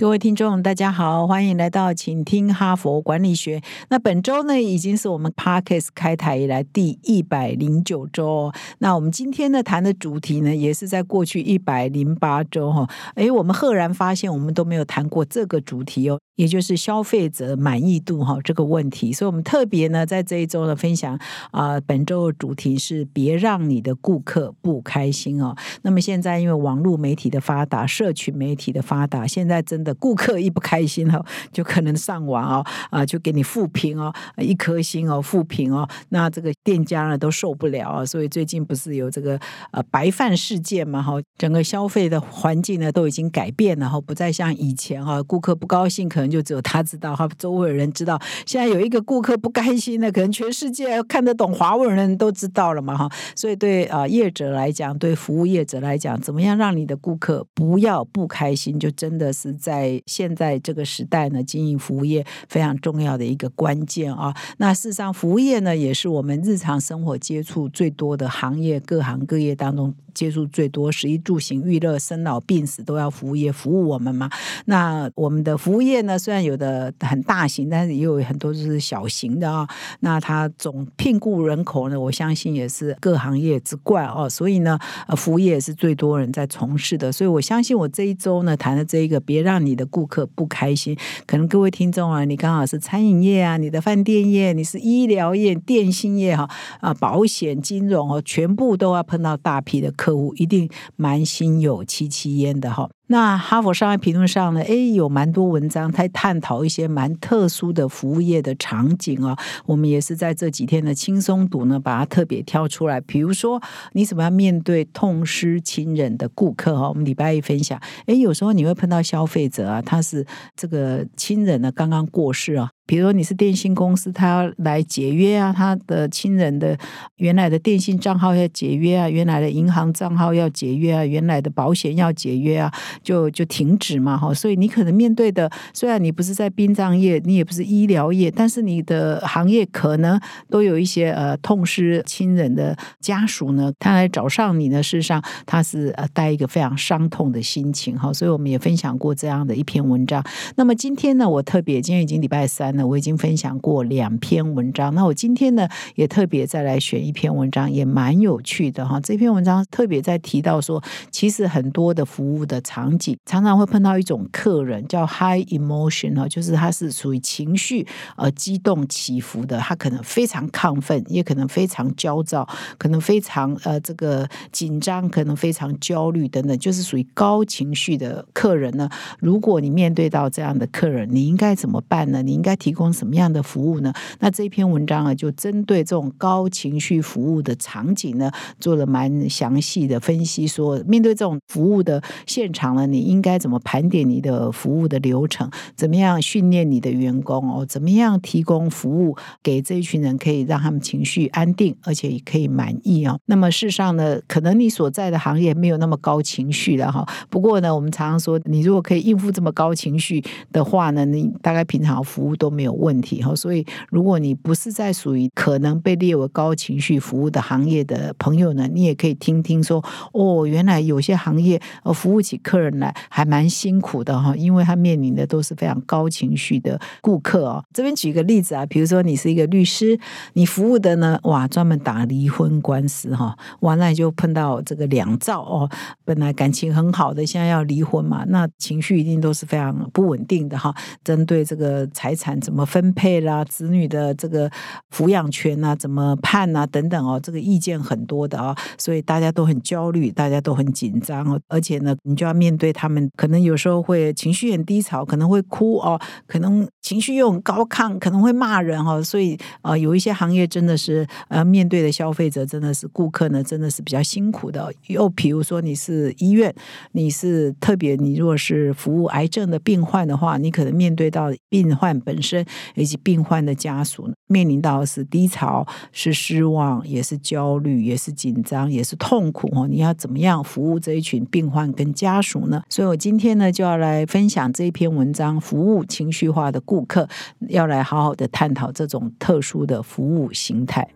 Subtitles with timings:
[0.00, 3.60] 各位听众，大家好，欢迎来到请听哈佛管理学。
[3.88, 8.52] 那本周呢，已经是我们 Parkes 开台以来第一百零九周。
[8.78, 12.88] 那我们今天呢谈的主题呢，也是在过去一百零八周哈。
[13.16, 16.20] 哎，我们赫然发现，我们都没有谈过这个主题哦。
[16.38, 21.18] 也就是消费者满意度哈这个问题，所以我们特别呢在这一周的分享
[21.50, 25.56] 啊，本周的主题是别让你的顾客不开心哦。
[25.82, 38.06] 那么现在因为网络媒体的发达，社群媒体的发达，现在真的顾客一不开心哦，就可能上网哦啊，就给你负评哦，一颗星哦，负评哦，那这个店家呢都受不了啊。
[38.06, 39.36] 所以最近不是有这个
[39.72, 46.28] 呃白饭事件嘛哈，整个消费的环境呢都已经改变了哈，不再像以前哈，顾客不高兴可能。
[46.28, 48.20] 就只有他知道，哈，周围人知道。
[48.44, 53.10] 现在有一个顾客不开心的，可能全世界看得懂华文的人都知道了嘛，哈。
[53.34, 64.36] 所以对啊，业者来讲，对服务业者来讲，怎么样让你的顾客不要不开心，就真的是在现在这个时代呢，经营服务业非常重要的一个关键啊。
[64.58, 69.94] 那事实上，服务业呢，也是我们日日常生活接触最多的行业，各行各业当中。
[70.14, 74.28] 接触最多，食衣住行、娱乐、生老病死都要服务业服务我们嘛？
[74.64, 76.18] 那我们的服务业呢？
[76.18, 79.68] 虽然有的很大型，但是也有很多就是小型的啊。
[80.00, 82.00] 那它总聘雇人口呢？
[82.00, 84.28] 我相信也是各行业之冠哦。
[84.28, 84.76] 所以呢，
[85.06, 87.12] 呃，服务业也是最多人在从事的。
[87.12, 90.98] 所以我相信我这一周呢谈的这一个，别让你的顾客不开心。
[91.28, 96.47] 可能各位听众啊，你刚好是餐饮业啊，你的饭店业，你是医疗业、电信业哈，
[96.80, 99.92] 啊保险、金融哦，全部都要碰到大批的。
[99.92, 102.88] 客户一定蛮心有戚戚焉的哈。
[103.08, 109.36] 那哈佛商业评论上呢，哎，有蛮多文章在探讨一些蛮特殊的服务业的场景啊。
[109.64, 113.00] 我们也是在这几天的轻松读呢，把它特别挑出来。
[113.00, 113.60] 比如说，
[113.92, 116.88] 你怎么样面对痛失亲人的顾客哈？
[116.88, 122.70] 我们礼拜一分享，哎，有时候你会碰到消费者啊，他是这个亲人呢刚刚过世啊。
[122.86, 126.74] 比如说你是电信公司，他要来解约啊，他的亲人的
[127.16, 132.72] 原来的电信账号要解约啊，原来的银行账号要解约啊，原来的保险要解约啊，
[133.02, 134.32] 就就停止嘛哈。
[134.32, 148.12] 所以你可能面对的，虽然你不是在殡葬业，你也不是医疗业，但是你的行业可能都有一些呃痛失亲人的家属呢，他来找上你呢，事实上他是呃带一个非常伤痛的心情哈。
[148.12, 150.24] 所以我们也分享过这样的一篇文章。
[150.54, 152.68] 那么今天呢，我特别今天已经礼拜三。
[152.76, 159.00] 了我已经分享过两篇文章，那我今天呢也特别再来选一篇文章，也蛮有趣的哈。
[159.00, 178.88] 这篇文章特别在提到说，其实很多的服务的场场景常常会碰到一种客人叫 high emotion 哈，就是他是属于情绪呃激动起伏的，他可能非常亢奋，也可能非常焦躁，可能非常呃这个紧张，可能非常焦虑等等，就是属于高情绪的客人呢。
[179.18, 182.22] 如果你面对到这样的客人，你应该怎么办呢？
[182.22, 183.92] 你应该提供什么样的服务呢？
[184.20, 190.46] 那这篇文章啊，就针对这种高情绪服务的场景呢，做了蛮详细的分析。
[190.46, 195.50] 说面对这种服务的现场你应该怎么盘点你的服务的流程？
[195.74, 197.64] 怎么样训练你的员工哦？
[197.64, 203.18] 怎么样提供服务给这一群人，可以让他们情绪安定，而且也可以满意哦？
[203.26, 207.06] 那么事实上呢，可能你所在的行业没有那么高情绪的哈。
[207.30, 210.22] 不过呢，我们常常说，你如果可以应付这么高情绪
[210.52, 212.48] 的话呢，你大概平常服务都。
[212.58, 227.64] 没有问题哈，所以如果你不是在属于可能被列为高情绪服务的行业的朋友呢，你也可以听听说哦，原来有些行业呃服务起客人本来还蛮辛苦的哈，因为他面临的都是非常高情绪的顾客哦。
[227.72, 229.98] 这边举个例子啊，比如说你是一个律师，
[230.32, 235.68] 你服务的呢哇专门打离婚官司哈，完了就碰到这个两造哦，
[236.04, 240.74] 本来感情很好的，现在要离婚嘛，那情绪一定都是非常不稳定的哈。
[241.04, 242.38] 针对这个财产。
[242.48, 243.44] 怎么分配啦？
[243.44, 244.50] 子女的这个
[244.94, 246.66] 抚养权啊，怎么判啊？
[246.66, 251.38] 等等哦，这个意见很多的啊，所以大家都很焦虑，大家都很紧张哦。
[251.48, 259.00] 而且呢，你就要面对他们，可能有时候会情绪很低潮，可能会哭哦，可能情绪又很高亢，可能会骂人哈。
[259.02, 264.70] 所以呃，有一些行业真的是呃，面对的消费者真的是顾客呢，真的是比较辛苦的。
[264.88, 266.54] 又比如说你是医院，
[266.92, 272.44] 你是特别你如果是服务癌症的病患的话，你可能面对到病患本身
[272.74, 279.68] 以及病患的家属，面临到是低潮、是失望、也是焦虑、也是紧张、也是痛苦哦。
[279.68, 282.37] 你要怎么样服务这一群病患跟家属
[282.68, 287.08] 所以我今天呢就要来分享这一篇文章：服务情绪化的顾客，
[287.48, 290.86] 要来好好的探讨这种特殊的服务形态。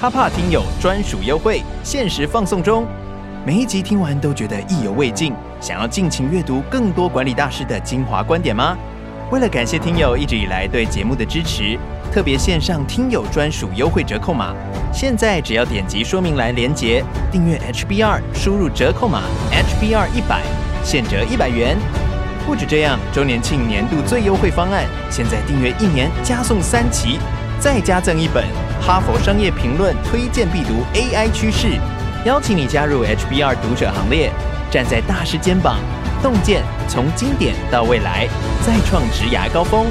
[0.00, 2.86] 哈帕听友专属优惠，限时放送中。
[3.46, 8.76] 每一集听完都觉得意犹未尽，想要尽情阅读更多管理大师的精华观点吗？
[9.30, 11.78] 为了感谢听友一直以来对节目的支持，
[12.14, 14.54] 特别线上听友专属优惠折扣码。
[14.92, 17.02] 现在只要点击说明栏连接
[17.32, 20.40] 订阅 HBR，输入折扣码 HBR 一百，
[20.84, 21.76] 现折一百元。
[22.46, 27.18] 不止这样，周年庆年度最优惠方案，现在订阅一年加送三期，
[27.58, 28.44] 再加赠一本。
[28.80, 31.80] 哈佛商业评论推荐必读 AI 趋势，
[32.24, 34.30] 邀请你加入 HBR 读者行列，
[34.70, 35.80] 站在大师肩膀，
[36.22, 38.28] 洞见从经典到未来，
[38.64, 39.86] 再创职涯高峰。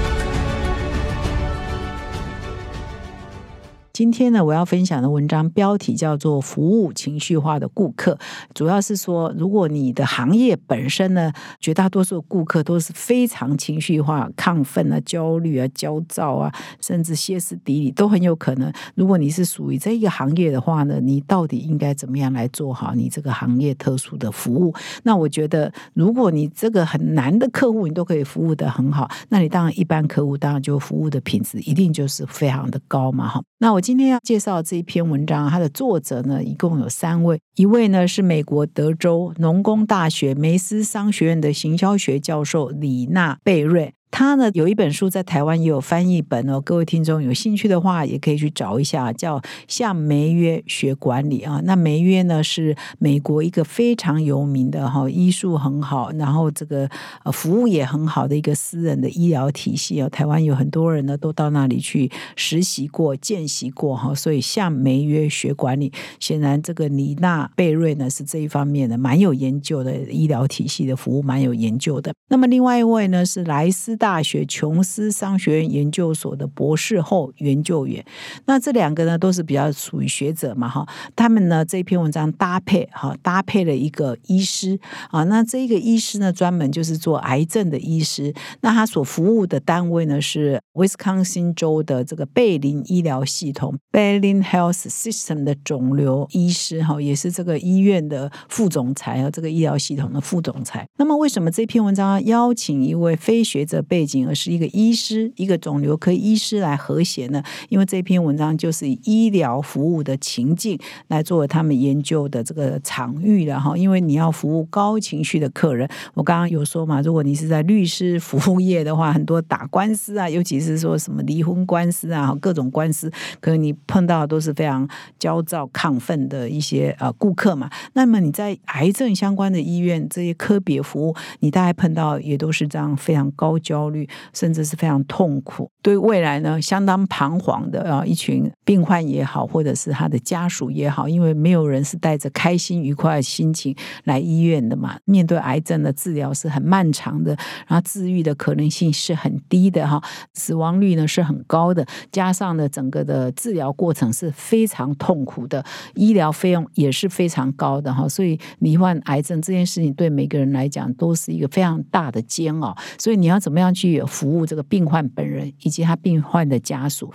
[3.94, 8.13] 今天呢，我要分享的文章标题叫做《服务情绪化的顾客》，
[8.56, 16.51] 主要是说，如果你的行业本身呢，绝大多数顾客都是非常情绪化、亢奋啊、焦虑啊、焦躁啊，
[16.81, 18.74] 甚至歇斯底里，都很有可能。
[18.95, 24.74] 如果你是属于这一个行业的话呢，你到底应该怎么样来做好你这个行业特殊的服务？
[25.04, 33.40] 那我觉得，如果你这个很难的客户，你都可以服务的很好，那你当然一般客户当然就服务的品质一定就是非常的高嘛，哈。
[33.60, 43.94] 那我今天要介绍这一篇文章，它的作者呢一共有三位，一位呢是美国德州农工大学梅斯商学院的行销学教授李娜贝瑞。
[44.13, 51.60] 他呢有一本书在台湾也有翻译本哦，各位听众有兴趣的话也可以去找一下，叫《向梅约学管理》啊。
[51.63, 56.88] 那梅约呢是美国一个非常有名的哈，医术很好，然后这个
[57.24, 60.07] 呃服务也很好的一个私人的医疗体系哦。
[60.10, 72.13] 台湾有很多人呢都到那里去实习过、见习过哈，所以向梅约学管理，显然这个李娜贝瑞呢是这一方面的蛮有研究的医疗体系的服务蛮有研究的。
[72.30, 73.98] 那么另外一位呢是莱斯。
[74.03, 78.03] 大学琼斯商学院研究所的博士后研究员，
[78.47, 80.85] 那这两个呢都是比较属于学者嘛哈，
[81.15, 84.77] 他们呢这篇文章搭配哈搭配了一个医师
[85.09, 100.85] 啊，那这一个医师呢专门就是做癌症的医师，那他所服务的单位呢是威斯康星州的这个贝林医疗系统 （Berlin Health System） 的肿瘤医师哈，也是这个医院的副总裁和这个医疗系统的副总裁。
[100.97, 103.81] 那么为什么这篇文章邀请一位非学者？
[103.94, 107.44] 背景，而是一个医师，一个肿瘤科医师来和谐呢？
[107.69, 110.75] 因为这篇文章就是以医疗服务的情境
[111.10, 113.78] 来作为他们研究的这个场域的哈。
[113.78, 127.69] 因为你要服务高情绪的客人，我刚刚有说嘛，如果你是在律师服务业的话，很多打官司啊，尤其是说什么离婚官司啊，各种官司，可能你碰到都是非常焦躁亢奋的一些呃顾客嘛。
[127.94, 133.82] 那么你在癌症相关的医院这些科别服务，你大概碰到也都是这样非常高焦。
[133.83, 138.06] 焦虑，甚至是非常痛苦，对未来呢相当彷徨的啊！
[138.06, 143.75] 一群病患也好，或者是他的家属也好，因为没有人是带着开心愉快的心情
[144.06, 144.97] 来医院的嘛。
[145.03, 147.35] 面对癌症的治疗是很漫长的，
[147.68, 150.01] 然后治愈的可能性是很低的哈，
[150.33, 155.63] 死亡率呢是很高的，加上呢整个的治疗过程是非常痛苦的，
[155.95, 158.07] 医疗费用也是非常高的哈。
[158.07, 163.72] 所以罹患癌症这件事情对每个人来讲都是一个非常大的煎熬，所以你要怎么样？
[163.73, 167.11] 去服务这个病患本人以及他病患的家属。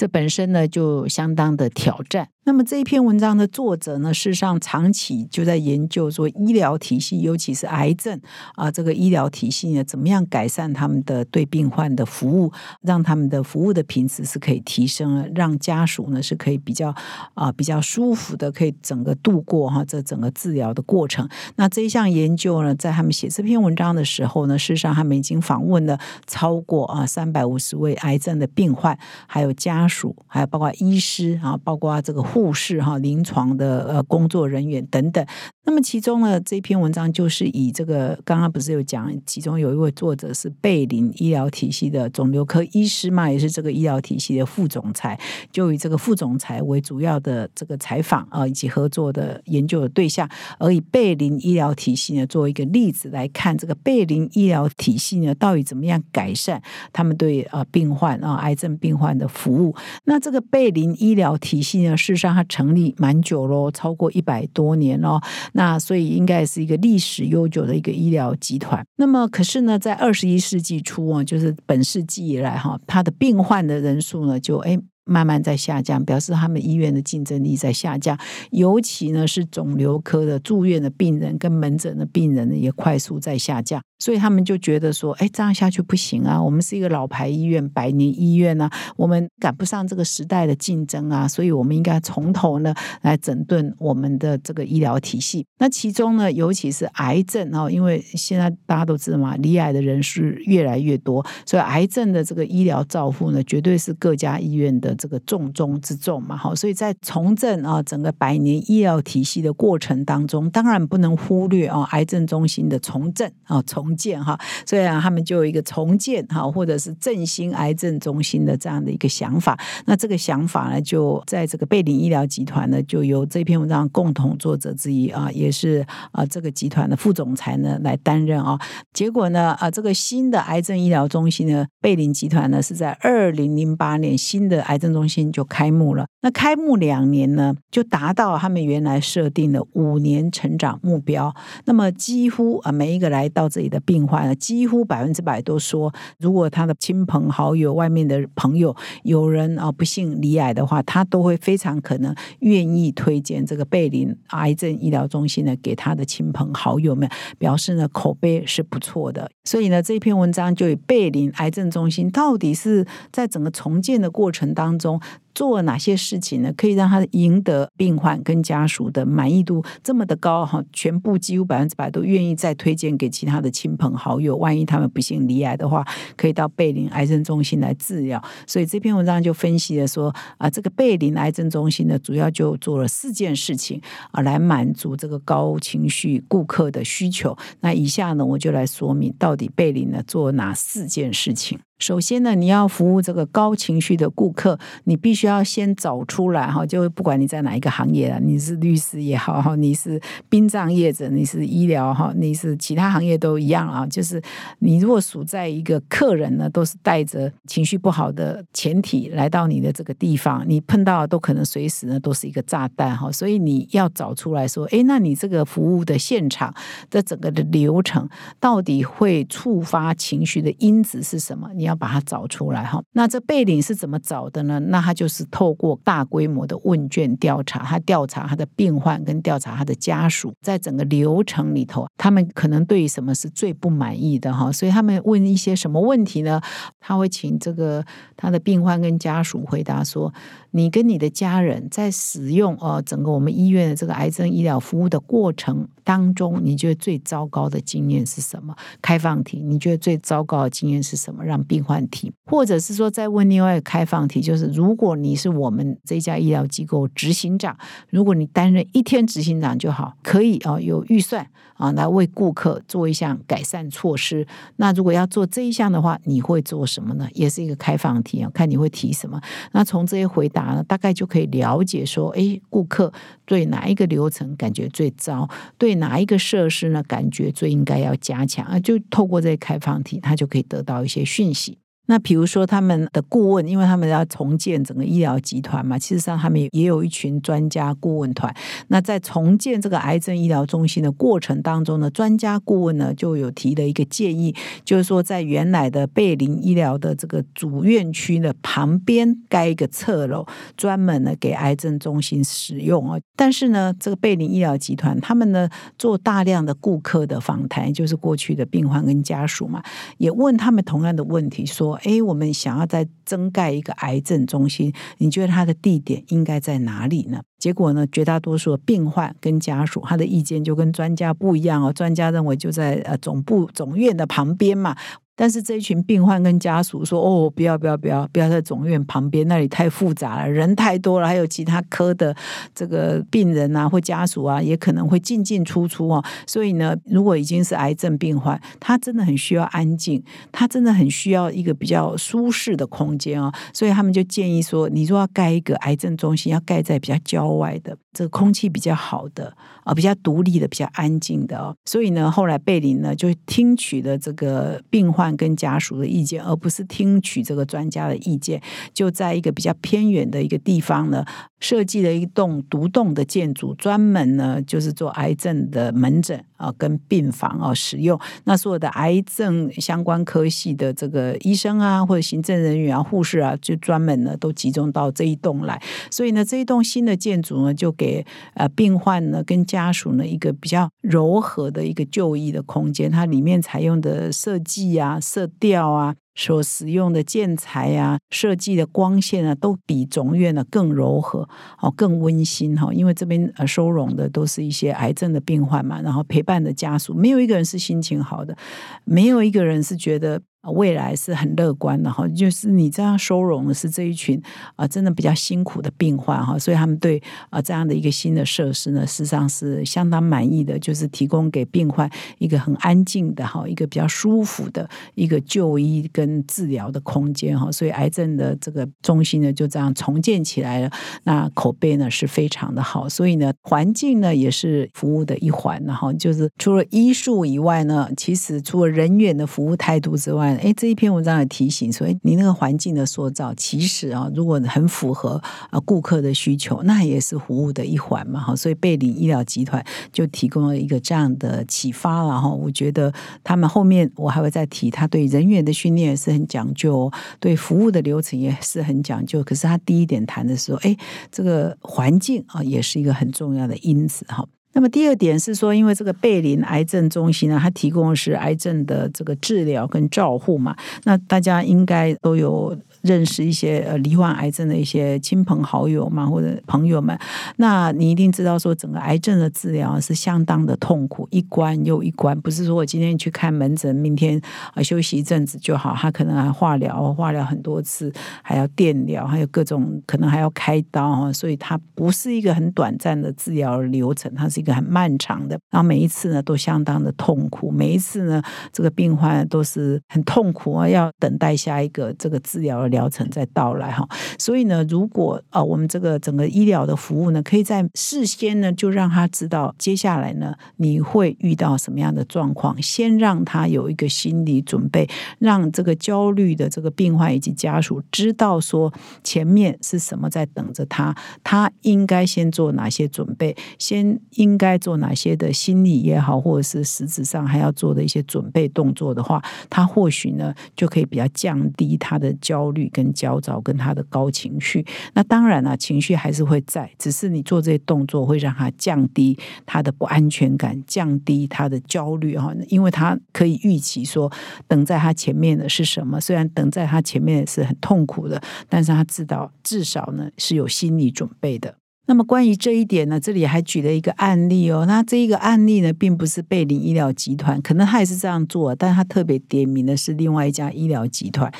[0.00, 2.26] 这本身呢就相当的挑战。
[2.44, 8.18] 那么这一篇文章的作者呢，事实上长期就在研究说医疗体系，尤其是癌症
[8.54, 16.94] 啊，这个医疗体系呢，怎么样改善他们的对病患的服务，让他们的服务的品质是可以提升，让家属呢是可以比较
[17.34, 21.28] 啊比较舒服的，可以整个度过哈这整个治疗的过程。
[21.56, 29.89] 那这一项研究呢，在他们写这篇文章的时候呢，事实上他们已经访问了超过啊三百五十位癌症的病患，还有家。
[29.90, 35.26] 属还有包括医师啊，包括这个护士哈，临床的呃工作人员等等。
[35.70, 45.16] 那么其中呢，这篇文章就是以这个刚刚不是有讲，其中有一位作者是贝林医疗体系的肿瘤科医师嘛，也是这个医疗体系的副总裁，
[45.52, 56.60] 就以这个副总裁为主要的这个采访啊，以及合作的研究的对象，而以贝林医疗体系呢作为一个例子来看，这个贝林医疗体系呢到底怎么样改善
[56.92, 59.72] 他们对啊病患啊癌症病患的服务？
[60.02, 65.20] 那这个贝林医疗体系呢，事实上它成立蛮久喽，超过一百多年哦。
[65.60, 68.82] 那所以应该是一个历史悠久的一个医疗集团。
[68.96, 74.80] 那么可是呢，在二十一世纪初啊，就是本世纪以来哈，它的病患的人数呢就哎。
[75.04, 78.18] 慢慢在下降，表示他们医院的竞争力在下降。
[78.50, 83.80] 尤其呢是肿瘤科的住院的病人跟门诊的病人呢，也快速在下降。
[83.98, 86.42] 所以他们就觉得说，哎，这样下去不行啊！
[86.42, 95.44] 我们是一个老牌医院、百年医院啊，我们赶不上这个时代的竞争啊，所以我们应该从头呢来整顿我们的这个医疗体系。
[95.58, 104.89] 那其中呢，尤其是癌症哦，因为现在大家都知道嘛，罹癌的人是越来越多，所以癌症的这个医疗照护呢，绝对是各家医院的。
[104.94, 119.58] 这个重中之重嘛，好，所以在重振啊整个百年医疗体系的过程当中，当然不能忽略啊癌症中心的重振啊重建哈，所以啊他们就有一个重建哈，或者是振兴癌症中心的这样的一个想法。
[119.86, 128.58] 那这个想法呢，就在这个贝林医疗集团呢，就由这篇文章共同作者之一啊，也是啊这个集团的副总裁呢来担任啊。
[128.92, 136.06] 结果呢啊这个新的癌症医疗中心呢，贝林集团呢是在二零零八年新的癌症中心就开幕了。
[136.22, 141.32] 那开幕两年呢，就达到他们原来设定的五年成长目标。
[141.66, 157.08] 那么几乎啊，每一个来到这里的病患，几乎百分之百都说，如果他的亲朋好友、外面的朋友有人啊不幸罹癌的话，他都会非常可能愿意推荐这个贝林癌症医疗中心呢给他的亲朋好友们，
[157.38, 159.30] 表示呢口碑是不错的。
[159.44, 165.00] 所以呢，这篇文章就以贝林癌症中心到底是在整个重建的过程当当中。
[165.32, 166.52] 做哪些事情呢？
[166.54, 170.62] 可以让他赢得病患跟家属的满意度这么的高哈？
[170.72, 174.36] 全部几乎百分之百都愿意再推荐给其他的亲朋好友。
[174.36, 175.86] 万一他们不幸罹癌的话，
[176.16, 178.22] 可以到贝林癌症中心来治疗。
[178.44, 187.34] 所以这篇文章就分析了说啊，这个贝林癌症中心呢，主要就做了四件事情啊，来满足这个高情绪顾客的需求。
[187.60, 191.58] 那以下呢，我就来说明到底贝林呢做哪四件事情。
[191.80, 203.86] 首先呢，你要服务这个高情绪的顾客，你必须要先找出来哈，就不管你在哪一个行业了，你是律师也好哈，你是殡葬业者，你是医疗哈，你是其他行业都一样啊。
[203.86, 204.20] 就是
[204.58, 213.10] 你如果处在一个客人呢，都是带着情绪不好的前提来到你的这个地方，你碰到都可能随时呢都是一个炸弹哈。
[213.10, 216.54] 所以你要找出来说，哎，那你这个服务的现场
[216.90, 218.06] 的整个的流程
[218.38, 221.48] 到底会触发情绪的因子是什么？
[221.54, 221.80] 你要要。
[221.80, 224.60] 把它找出来哈，那这贝林是怎么找的呢？
[224.66, 236.38] 那他就是透过大规模的问卷调查，他调查他的病患跟调查他的家属，在整个流程里头，他们可能对于什么是最不满意的哈，所以他们问一些什么问题呢？
[236.78, 237.82] 他会请这个
[238.14, 240.12] 他的病患跟家属回答说：
[240.50, 248.54] 你跟你的家人在使用呃整个我们医院的这个癌症医疗服务的过程当中，你觉得最糟糕的经验是什么？
[248.80, 251.24] 开放题，你觉得最糟糕的经验是什么？
[251.24, 264.24] 让病患提，或者是说再问另外一个开放题，就是如果你是我们这家医疗机构执行长，如果你担任一天执行长就好，可以啊，有预算啊来为顾客做一项改善措施。
[264.58, 267.08] 那如果要做这一项的话，你会做什么呢？
[267.14, 269.20] 也是一个开放题啊，看你会提什么。
[269.50, 272.92] 那从这些回答呢，大概就可以了解说，哎，顾客
[273.24, 275.28] 对哪一个流程感觉最糟，
[275.58, 278.60] 对哪一个设施呢感觉最应该要加强啊？
[278.60, 281.58] 就透过这开放题，他就可以得到一些讯息。
[281.90, 288.32] 那比如说他们的顾问，因为他们要重建整个医疗集团嘛，其实上他们也有一群专家顾问团。
[288.68, 294.32] 那在重建这个癌症医疗中心的过程当中呢，专家顾问呢就有提了一个建议，
[294.64, 300.24] 就是说在原来的贝林医疗的这个主院区的旁边盖一个侧楼，
[300.56, 303.00] 专门呢给癌症中心使用啊。
[303.16, 309.60] 但是呢，这个贝林医疗集团他们呢做大量的顾客的访谈，就是过去的病患跟家属嘛，
[309.98, 311.79] 也问他们同样的问题，说。
[311.82, 317.22] 哎，我们想要再增盖一个癌症中心，你觉得它的地点应该在哪里呢？
[317.38, 321.72] 结果呢，绝大多数的病患跟家属，他的意见就跟专家不一样哦。
[321.72, 324.76] 专家认为就在呃总部总院的旁边嘛。
[325.20, 332.16] 但是这一群病患跟家属说：“哦，不要不要不要，不要在总院旁边，那里太复杂了，人太多了，还有其他科的
[332.54, 336.02] 这个病人啊或家属啊，也可能会进进出出哦。
[336.26, 343.30] 所以呢，如果已经是癌症病患，他真的很需要安静，他真的很需要一个比较舒适的空间哦。
[343.52, 351.54] 所以他们就建议说，你说要盖一个癌症中心，要盖在比较郊外的，这个空气比较好的啊，比较独立的、比较安静的哦。
[351.64, 358.40] 所以呢，后来贝林呢就听取了这个病患跟家属的意见，而不是听取这个专家的意见，
[358.72, 361.04] 就在一个比较偏远的一个地方呢，
[361.40, 368.00] 设计了一栋独栋的建筑，专门呢就是做癌症的门诊啊跟病房啊使用。
[368.24, 375.62] 那所有的癌症相关科系的这个医生啊，或者行政人员啊、护士啊，就专门呢都集中到这一栋来。
[375.90, 378.04] 所以呢，这一栋新的建筑呢，就给
[378.34, 382.90] 呃病患呢跟家属呢一个比较柔和的一个就医的空间。
[382.90, 385.94] 它里面采用的设计啊、色调啊。
[386.20, 391.26] 所使用的建材啊，设计的光线啊，都比总院呢更柔和
[391.62, 392.70] 哦，更温馨哈。
[392.74, 398.36] 因为这边呃收容的都是一些癌症的病患嘛，然后陪伴的家属，没有一个人是心情好的，
[398.84, 400.20] 没有一个人是觉得。
[400.54, 404.20] 未来是很乐观的哈，就是你这样收容的是这一群
[404.56, 420.70] 啊，真的比较辛苦的病患哈，所以他们对啊这样的一个新的设施呢，事实上是相当满意的，就是提供给病患一个很安静的哈，一个比较舒服的一个就医跟治疗的空间哈，所以癌症的这个中心呢就这样重建起来了，
[421.04, 430.29] 那口碑呢是非常的好，所以呢环境呢也是服务的一环，然后就是除了医术以外呢，其实除了人员的服务态度之外。
[430.36, 438.36] 哎，这一篇文章也提醒说，哎，你那个环境的塑造，其实啊，如果很符合啊顾客的需求，那也是服务的一环嘛，哈。
[438.36, 442.28] 所以贝林医疗集团就提供了一个这样的启发了哈。
[442.28, 449.22] 我觉得他们后面我还会再提，他对人员的训练也是很讲究，对服务的流程也是很讲究。
[449.22, 450.76] 可是他第一点谈的时候，哎，
[451.10, 454.26] 这个环境啊，也是一个很重要的因子哈。
[454.52, 462.56] 那么第二点是说，因为这个贝林癌症中心呢，它提供的是癌症的这个治疗跟照护嘛，那大家应该都有。
[462.82, 466.98] 认识一些呃罹患癌症的一些亲朋好友嘛，或者朋友们，
[467.36, 474.18] 那你一定知道说，整个癌症的治疗是相当的痛苦，一关又一关，不是说我今天去看门诊，明天
[474.54, 477.92] 啊休息一阵子就好，他可能还化疗，化疗很多次，
[478.22, 488.20] 还要电疗，还有各种可能还要开刀啊，所以它不是一个很短暂的治疗流程，它是一个很漫长的，然后每一次呢都相当的痛苦，每一次呢
[488.52, 492.70] 这个病患都是很痛苦啊，要等待下一个这个治疗的。
[492.70, 508.72] 疗程再到来哈，所以呢，如果呃我们这个整个医疗的服务呢，可以在事先呢就让他知道接下来呢你会遇到什么样的状况，先让他有一个心理准备，让这个焦虑的这个病患以及家属知道说
[509.02, 522.60] 前面是什么在等着他，他应该先做哪些准备，先应应该做哪些的心理也好，或者是实质上还要做的一些准备动作的话，他或许呢就可以比较降低他的焦虑。
[522.72, 524.64] 跟焦躁，跟他的高情绪，
[524.94, 534.10] 那当然了，情绪还是会在，只是你做这些动作会让他降低他的不安全感，降低他的焦虑哈，因为他可以预期说，
[534.46, 541.59] 等在他前面的是什么，虽然等在他前面是很痛苦的，但是他知道至少呢是有心理准备的。
[541.90, 544.64] 那么关于这一点呢，这里还举了一个案例哦。
[544.64, 551.32] 那这一个案例呢，并不是贝林医疗集团，可能他也是这样做，但他特别点名的是另外一家医疗集团。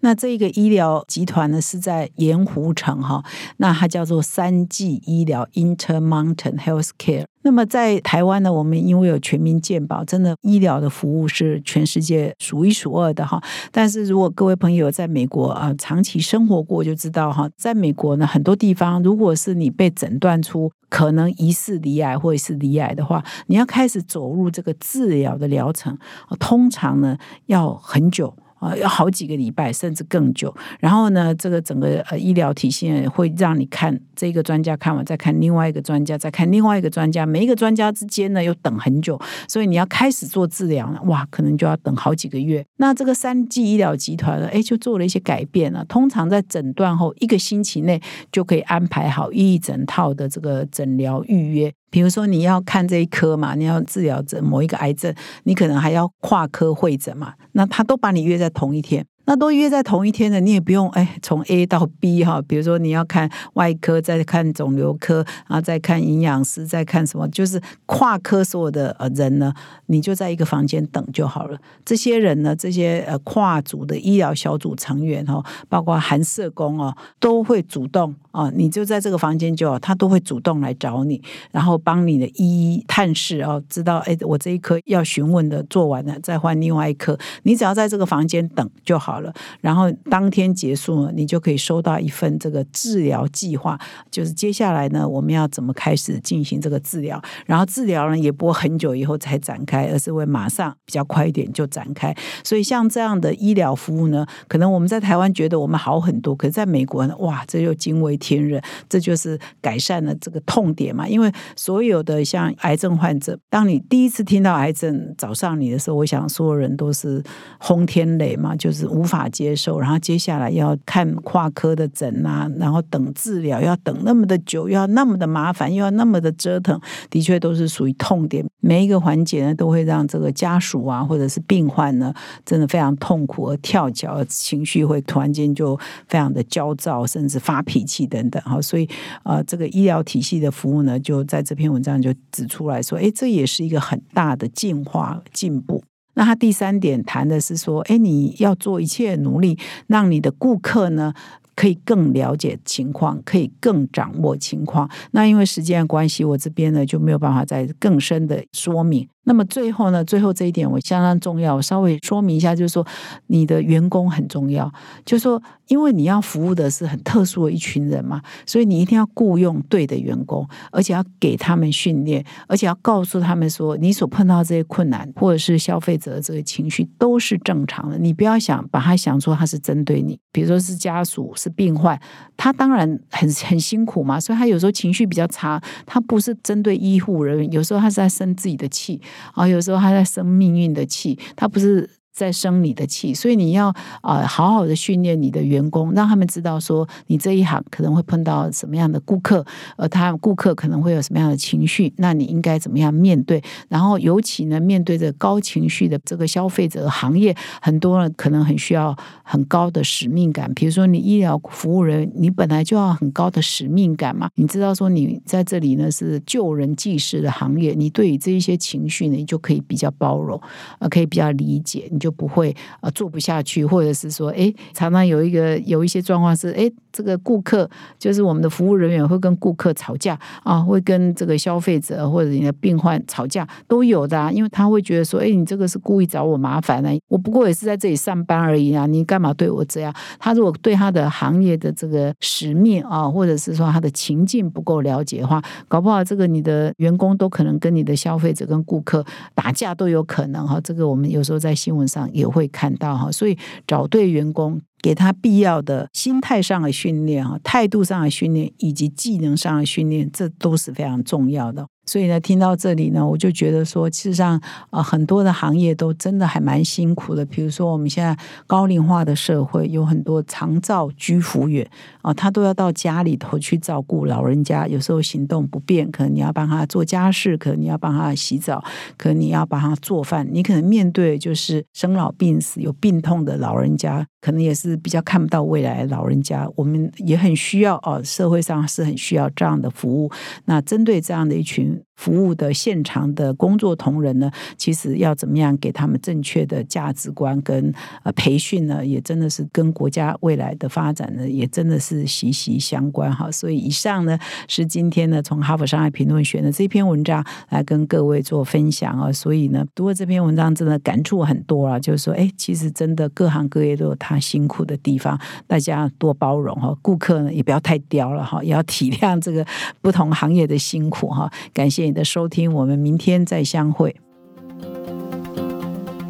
[0.00, 3.22] 那这个医疗集团呢，是在盐湖城哈，
[3.56, 7.24] 那它叫做三季医疗 （Intermountain Healthcare）。
[7.42, 13.42] 那么在台湾呢，我们因为有全民健保，真的医疗的服务是全世界数一数二的哈。
[13.72, 25.96] 但是如果各位朋友在美国啊长期生活过，就知道哈，在美国呢，很多地方，如果是你被诊断出可能疑似离癌或者是离癌的话，你要开始走入这个治疗的疗程，
[26.38, 28.34] 通常呢要很久。
[28.58, 30.54] 啊，要好几个礼拜，甚至更久。
[30.80, 37.24] 然后呢，这个整个呃医疗体系会让你看这个专家看完，再看另外一个专家，再看另外一个专家。
[37.24, 42.64] 每一个专家之间呢，又等很久，所以你要开始做治疗呢，哇，可能就要等好几个月。
[42.76, 45.84] 那这个三 G 医疗集团呢，哎，就做了一些改变了。
[45.84, 48.00] 通常在诊断后一个星期内
[48.32, 51.72] 就可以安排好一整套的这个诊疗预约。
[51.90, 59.04] 比如说你要看这一科嘛，你要治疗这某一个癌症，你可能还要跨科会诊嘛，那他都把你约在同一天。
[59.28, 69.52] 那都约在同一天的，你也不用哎从 A 到 B 哈，比如说你要看外科，再看肿瘤科，然后再看营养师，再看什么，就是跨科所有的呃人呢，
[69.84, 71.58] 你就在一个房间等就好了。
[71.84, 89.32] 这些人呢，这些呃跨组的医疗小组成员哦，包括韩社工哦，都会主动啊，你就在这个房间就好，他都会主动来找你，然后帮你的一一探视哦，知道哎，我这一科要询问的做完了，再换另外一科，你只要在这个房间等就好了。
[89.60, 93.78] 然后当天结束了，你就可以收到一份这个治疗计划，
[94.10, 97.20] 就是接下来呢，我们要怎么开始进行这个治疗？
[97.46, 102.14] 然后治疗呢，也不会很久以后才展开，而是会马上比较快一点就展开。
[102.44, 111.08] 所以像这样的医疗服务呢，可能我们在台湾觉得我们好很多，可是在美国呢，哇，这就惊为天人，这就是改善了这个痛点嘛。
[111.08, 117.22] 因为所有的像癌症患者，当你第一次听到癌症找上你的时候，我想所有人都是
[117.58, 119.80] 轰天雷嘛，就是无无法接受。
[119.80, 128.44] 然后接下来要看跨科的诊啊，然后等治疗要等那么的久，要那么的麻烦，又要那么的折腾，的确都是属于痛点。
[128.60, 132.12] 每一个环节呢，都会让这个家属啊，或者是病患呢，
[132.44, 135.74] 真的非常痛苦而跳脚，情绪会突然间就
[136.06, 138.42] 非常的焦躁，甚至发脾气等等。
[138.42, 138.86] 哈，所以
[139.22, 145.82] 呃，这个医疗体系的服务呢，就在这篇文章就指出来说，哎，这也是一个很大的进化进步。
[146.18, 151.14] 那他第三点谈的是说，哎，你要做一切努力，让你的顾客呢
[151.54, 154.90] 可以更了解情况，可以更掌握情况。
[155.12, 159.08] 那因为时间的关系，我这边呢就没有办法再更深的说明。
[159.28, 162.84] 那么最后呢，最后这一点我相当重要，我稍微说明一下，就是说
[163.26, 164.72] 你的员工很重要，
[165.04, 182.00] 就是说，因为你要服务的是很特殊的一群人嘛，所以你一定要雇佣对的员工，而且要给他们训练，而且要告诉他们说，你所碰到这些困难或者是消费者的这个情绪都是正常的，你不要想把他想说他是针对你，比如说是家属是病患，
[182.38, 188.98] 他当然很很辛苦嘛，所以他有时候情绪比较差，他不是针对医护人员，有时候他是在生自己的气。
[189.34, 191.88] 啊，有时候他在生命运的气，他不是。
[192.18, 203.40] 在生你的气，所以你要啊好好的训练你的员工，让他们知道说你这一行可能会碰到什么样的顾客，呃他顾客可能会有什么样的情绪，那你应该怎么样面对？
[203.68, 210.52] 然后尤其呢，面对着高情绪的这个消费者行业，很多人可能很需要很高的使命感。
[210.54, 214.28] 比如说你医疗服务人，你本来就要很高的使命感嘛。
[214.34, 220.40] 你知道说你在这里呢是救人济世的行业，你对于这一些情绪呢，你就可以比较包容，
[220.80, 222.07] 呃，可以比较理解，你就。
[222.08, 227.68] 就不会呃做不下去，或者是说，哎，常常有一个有一些状况是，哎，这个顾客
[227.98, 239.94] 就是我们的服务人员会跟顾客吵架啊，会跟这个消费者或者你的病患吵架都有的，啊，因为他会觉得说，哎，你这个是故意找我麻烦呢，我不过也是在这里上班而已啊，你干嘛对我这样？
[240.18, 250.58] 他如果对他的行业的这个使命啊，或者是说他的情境不够了解的话，搞不好这个你的员工都可能跟你的消费者跟顾客打架都有可能哈。
[250.64, 251.97] 这个我们有时候在新闻上。
[252.12, 261.66] 也会看到哈，所以找对员工，给他必要的心态上的训练啊，态度上的训练以及技能上的训练，这都是非常重要的。
[261.88, 267.24] 所以呢，听到这里呢，我就觉得说，事实上啊，很多的行业都真的还蛮辛苦的。
[267.24, 268.14] 比如说，我们现在
[268.46, 271.66] 高龄化的社会，有很多长照居服员
[272.02, 278.62] 啊，他都要到家里头去照顾老人家，有时候行动不便，可能你要帮他做家事，可能你要帮他洗澡，
[278.98, 286.48] 可能你要帮他做饭，你可能面对就是生老病死、有病痛的老人家，可能也是比较看不到未来老人家。
[286.56, 290.10] 我们也很需要哦，社会上是很需要这样的服务。
[290.44, 291.82] 那针对这样的一群。
[291.98, 303.28] 服务的现场的工作同仁呢，其实要怎么样给他们正确的价值观跟呃培训呢，也真的是跟国家未来的发展呢，也真的是息息相关哈。
[303.32, 309.10] 所以以上呢是今天呢从哈佛商业评论选的这篇文章来跟各位做分享啊。
[309.10, 319.44] 所以呢读了这篇文章真的感触很多啊，就是说哎，其实真的各行各业都有他辛苦的地方，大家多包容哈，顾客呢也不要太刁了哈，也要体谅这个
[319.82, 321.28] 不同行业的辛苦哈。
[321.52, 321.87] 感谢。
[321.88, 323.96] 你的收听，我们明天再相会。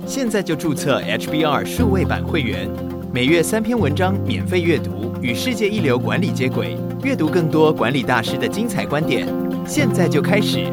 [0.04, 2.68] 现在就注册 HBR 数位版会员，
[3.14, 9.28] 每月三篇文章免费阅读，与世界一流管理接轨，阅读更多管理大师的精彩观点。
[9.64, 10.66] 现在就开始。